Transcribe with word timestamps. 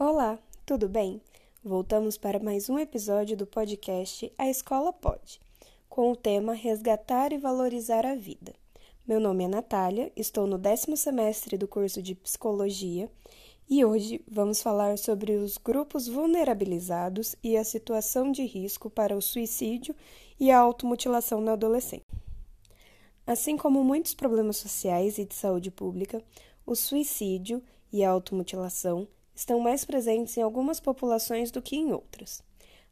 Olá, 0.00 0.38
tudo 0.64 0.88
bem? 0.88 1.20
Voltamos 1.60 2.16
para 2.16 2.38
mais 2.38 2.70
um 2.70 2.78
episódio 2.78 3.36
do 3.36 3.44
podcast 3.44 4.32
A 4.38 4.48
Escola 4.48 4.92
Pode, 4.92 5.40
com 5.88 6.12
o 6.12 6.16
tema 6.16 6.52
Resgatar 6.52 7.32
e 7.32 7.36
Valorizar 7.36 8.06
a 8.06 8.14
Vida. 8.14 8.54
Meu 9.04 9.18
nome 9.18 9.42
é 9.42 9.48
Natália, 9.48 10.12
estou 10.14 10.46
no 10.46 10.56
décimo 10.56 10.96
semestre 10.96 11.58
do 11.58 11.66
curso 11.66 12.00
de 12.00 12.14
Psicologia 12.14 13.10
e 13.68 13.84
hoje 13.84 14.24
vamos 14.30 14.62
falar 14.62 14.96
sobre 14.98 15.32
os 15.32 15.58
grupos 15.58 16.06
vulnerabilizados 16.06 17.34
e 17.42 17.56
a 17.56 17.64
situação 17.64 18.30
de 18.30 18.44
risco 18.44 18.88
para 18.88 19.16
o 19.16 19.20
suicídio 19.20 19.96
e 20.38 20.52
a 20.52 20.60
automutilação 20.60 21.40
na 21.40 21.54
adolescência. 21.54 22.06
Assim 23.26 23.56
como 23.56 23.82
muitos 23.82 24.14
problemas 24.14 24.58
sociais 24.58 25.18
e 25.18 25.24
de 25.24 25.34
saúde 25.34 25.72
pública, 25.72 26.22
o 26.64 26.76
suicídio 26.76 27.60
e 27.92 28.04
a 28.04 28.10
automutilação 28.10 29.08
estão 29.38 29.60
mais 29.60 29.84
presentes 29.84 30.36
em 30.36 30.42
algumas 30.42 30.80
populações 30.80 31.52
do 31.52 31.62
que 31.62 31.76
em 31.76 31.92
outras. 31.92 32.42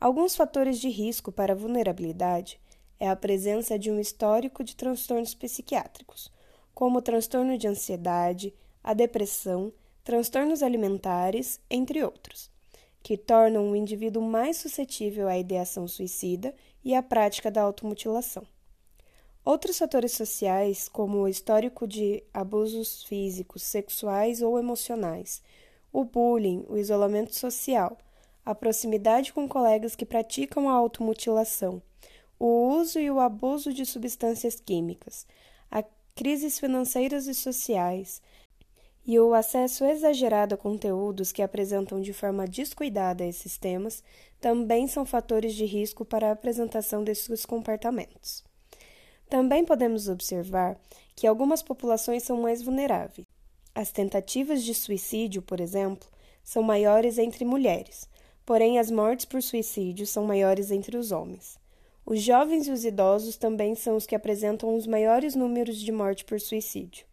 Alguns 0.00 0.34
fatores 0.34 0.80
de 0.80 0.88
risco 0.88 1.30
para 1.30 1.54
vulnerabilidade 1.54 2.58
é 2.98 3.10
a 3.10 3.14
presença 3.14 3.78
de 3.78 3.90
um 3.90 4.00
histórico 4.00 4.64
de 4.64 4.74
transtornos 4.74 5.34
psiquiátricos, 5.34 6.32
como 6.72 6.98
o 6.98 7.02
transtorno 7.02 7.58
de 7.58 7.68
ansiedade, 7.68 8.54
a 8.82 8.94
depressão, 8.94 9.70
transtornos 10.02 10.62
alimentares, 10.62 11.60
entre 11.68 12.02
outros, 12.02 12.50
que 13.02 13.18
tornam 13.18 13.70
o 13.70 13.76
indivíduo 13.76 14.22
mais 14.22 14.56
suscetível 14.56 15.28
à 15.28 15.36
ideação 15.36 15.86
suicida 15.86 16.54
e 16.82 16.94
à 16.94 17.02
prática 17.02 17.50
da 17.50 17.60
automutilação. 17.60 18.46
Outros 19.44 19.78
fatores 19.78 20.12
sociais, 20.12 20.88
como 20.88 21.18
o 21.18 21.28
histórico 21.28 21.86
de 21.86 22.24
abusos 22.32 23.04
físicos, 23.04 23.62
sexuais 23.62 24.40
ou 24.40 24.58
emocionais, 24.58 25.42
o 25.92 26.04
bullying, 26.04 26.64
o 26.68 26.76
isolamento 26.76 27.34
social, 27.34 27.96
a 28.44 28.54
proximidade 28.54 29.32
com 29.32 29.48
colegas 29.48 29.94
que 29.94 30.06
praticam 30.06 30.68
a 30.68 30.72
automutilação, 30.72 31.82
o 32.38 32.68
uso 32.68 32.98
e 32.98 33.10
o 33.10 33.20
abuso 33.20 33.72
de 33.72 33.84
substâncias 33.84 34.60
químicas, 34.60 35.26
a 35.70 35.82
crises 36.14 36.58
financeiras 36.58 37.26
e 37.26 37.34
sociais 37.34 38.22
e 39.06 39.18
o 39.18 39.34
acesso 39.34 39.84
exagerado 39.84 40.54
a 40.54 40.58
conteúdos 40.58 41.32
que 41.32 41.42
apresentam 41.42 42.00
de 42.00 42.12
forma 42.12 42.46
descuidada 42.46 43.24
esses 43.24 43.56
temas 43.56 44.02
também 44.40 44.86
são 44.86 45.04
fatores 45.04 45.54
de 45.54 45.64
risco 45.64 46.04
para 46.04 46.28
a 46.28 46.32
apresentação 46.32 47.02
desses 47.02 47.44
comportamentos. 47.44 48.44
Também 49.28 49.64
podemos 49.64 50.08
observar 50.08 50.78
que 51.14 51.26
algumas 51.26 51.62
populações 51.62 52.22
são 52.22 52.40
mais 52.40 52.62
vulneráveis. 52.62 53.26
As 53.74 53.92
tentativas 53.92 54.62
de 54.64 54.74
suicídio, 54.74 55.42
por 55.42 55.60
exemplo, 55.60 56.08
são 56.42 56.62
maiores 56.62 57.18
entre 57.18 57.44
mulheres, 57.44 58.08
porém 58.44 58.78
as 58.78 58.90
mortes 58.90 59.24
por 59.24 59.42
suicídio 59.42 60.06
são 60.06 60.24
maiores 60.24 60.70
entre 60.70 60.96
os 60.96 61.12
homens. 61.12 61.58
Os 62.04 62.20
jovens 62.20 62.66
e 62.66 62.72
os 62.72 62.84
idosos 62.84 63.36
também 63.36 63.74
são 63.74 63.96
os 63.96 64.06
que 64.06 64.14
apresentam 64.14 64.74
os 64.74 64.86
maiores 64.86 65.36
números 65.36 65.78
de 65.78 65.92
morte 65.92 66.24
por 66.24 66.40
suicídio. 66.40 67.06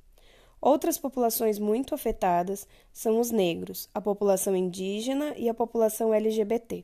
Outras 0.60 0.98
populações 0.98 1.60
muito 1.60 1.94
afetadas 1.94 2.68
são 2.92 3.20
os 3.20 3.30
negros, 3.30 3.88
a 3.94 4.02
população 4.02 4.56
indígena 4.56 5.36
e 5.38 5.48
a 5.48 5.54
população 5.54 6.12
LGBT. 6.12 6.84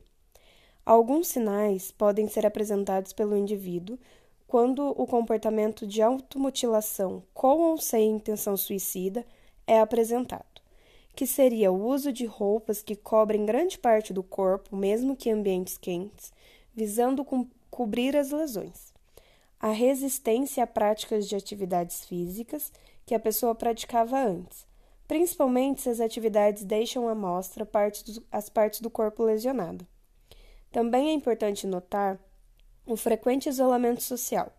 Alguns 0.86 1.28
sinais 1.28 1.90
podem 1.90 2.28
ser 2.28 2.46
apresentados 2.46 3.12
pelo 3.12 3.36
indivíduo 3.36 3.98
quando 4.46 4.90
o 4.90 5.06
comportamento 5.06 5.86
de 5.86 6.00
automutilação 6.00 7.24
com 7.32 7.58
ou 7.58 7.78
sem 7.78 8.12
intenção 8.12 8.56
suicida 8.56 9.26
é 9.66 9.80
apresentado, 9.80 10.60
que 11.14 11.26
seria 11.26 11.72
o 11.72 11.86
uso 11.86 12.12
de 12.12 12.26
roupas 12.26 12.82
que 12.82 12.96
cobrem 12.96 13.46
grande 13.46 13.78
parte 13.78 14.12
do 14.12 14.22
corpo, 14.22 14.76
mesmo 14.76 15.16
que 15.16 15.28
em 15.28 15.32
ambientes 15.32 15.78
quentes, 15.78 16.32
visando 16.74 17.24
co 17.24 17.46
cobrir 17.70 18.16
as 18.16 18.30
lesões. 18.30 18.92
A 19.58 19.70
resistência 19.70 20.62
a 20.62 20.66
práticas 20.66 21.28
de 21.28 21.34
atividades 21.34 22.04
físicas 22.04 22.70
que 23.04 23.14
a 23.14 23.20
pessoa 23.20 23.54
praticava 23.54 24.16
antes, 24.18 24.66
principalmente 25.08 25.82
se 25.82 25.88
as 25.88 26.00
atividades 26.00 26.64
deixam 26.64 27.08
à 27.08 27.14
mostra 27.14 27.66
partes 27.66 28.02
do, 28.02 28.22
as 28.30 28.48
partes 28.48 28.80
do 28.80 28.90
corpo 28.90 29.24
lesionado. 29.24 29.86
Também 30.70 31.08
é 31.08 31.12
importante 31.12 31.66
notar 31.66 32.18
o 32.86 32.96
frequente 32.96 33.48
isolamento 33.48 34.02
social, 34.02 34.52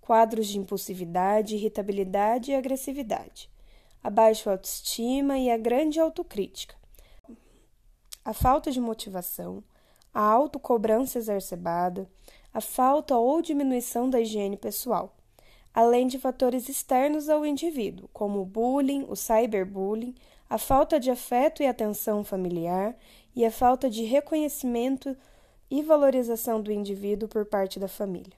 quadros 0.00 0.48
de 0.48 0.58
impulsividade, 0.58 1.54
irritabilidade 1.54 2.50
e 2.50 2.54
agressividade, 2.54 3.48
a 4.02 4.08
baixa 4.10 4.50
autoestima 4.50 5.38
e 5.38 5.50
a 5.50 5.56
grande 5.56 6.00
autocrítica, 6.00 6.74
a 8.24 8.32
falta 8.32 8.70
de 8.70 8.80
motivação, 8.80 9.62
a 10.12 10.20
autocobrança 10.20 11.18
exacerbada, 11.18 12.08
a 12.52 12.60
falta 12.60 13.16
ou 13.16 13.40
diminuição 13.40 14.10
da 14.10 14.20
higiene 14.20 14.56
pessoal, 14.56 15.16
além 15.72 16.06
de 16.06 16.18
fatores 16.18 16.68
externos 16.68 17.28
ao 17.28 17.46
indivíduo, 17.46 18.08
como 18.12 18.40
o 18.40 18.44
bullying, 18.44 19.06
o 19.08 19.14
cyberbullying, 19.14 20.14
a 20.48 20.58
falta 20.58 20.98
de 20.98 21.10
afeto 21.10 21.62
e 21.62 21.66
atenção 21.66 22.24
familiar 22.24 22.96
e 23.36 23.44
a 23.44 23.50
falta 23.50 23.88
de 23.88 24.02
reconhecimento 24.02 25.16
e 25.70 25.82
valorização 25.82 26.60
do 26.60 26.72
indivíduo 26.72 27.28
por 27.28 27.46
parte 27.46 27.78
da 27.78 27.86
família. 27.86 28.36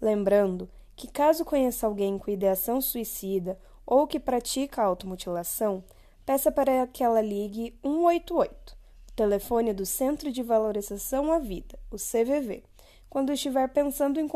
Lembrando 0.00 0.68
que, 0.96 1.06
caso 1.06 1.44
conheça 1.44 1.86
alguém 1.86 2.18
com 2.18 2.30
ideação 2.30 2.80
suicida 2.80 3.56
ou 3.90 4.06
que 4.06 4.20
pratica 4.20 4.84
automutilação, 4.84 5.82
peça 6.24 6.52
para 6.52 6.86
que 6.86 7.02
ela 7.02 7.20
ligue 7.20 7.76
188, 7.82 8.78
o 9.08 9.12
telefone 9.16 9.72
do 9.72 9.84
Centro 9.84 10.30
de 10.30 10.44
Valorização 10.44 11.32
à 11.32 11.40
Vida, 11.40 11.76
o 11.90 11.96
CVV, 11.96 12.62
quando 13.10 13.32
estiver 13.32 13.68
pensando 13.68 14.20
em 14.20 14.28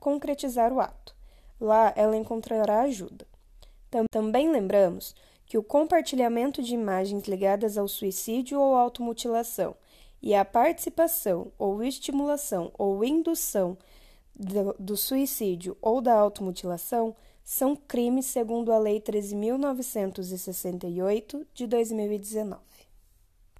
concretizar 0.00 0.72
o 0.72 0.80
ato. 0.80 1.14
Lá 1.60 1.92
ela 1.94 2.16
encontrará 2.16 2.80
ajuda. 2.80 3.24
Também 4.10 4.50
lembramos 4.50 5.14
que 5.46 5.56
o 5.56 5.62
compartilhamento 5.62 6.60
de 6.60 6.74
imagens 6.74 7.28
ligadas 7.28 7.78
ao 7.78 7.86
suicídio 7.86 8.60
ou 8.60 8.74
automutilação 8.74 9.76
e 10.20 10.34
a 10.34 10.44
participação 10.44 11.52
ou 11.56 11.80
estimulação 11.80 12.72
ou 12.76 13.04
indução 13.04 13.78
do, 14.38 14.76
do 14.78 14.96
suicídio 14.96 15.76
ou 15.80 16.00
da 16.00 16.14
automutilação 16.14 17.16
são 17.42 17.74
crimes 17.76 18.26
segundo 18.26 18.72
a 18.72 18.78
Lei 18.78 19.00
13.968 19.00 21.44
de 21.54 21.66
2019. 21.66 22.60